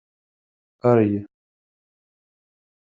Arry 0.89 1.19